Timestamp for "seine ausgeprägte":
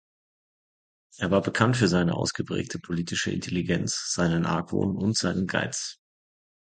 1.87-2.79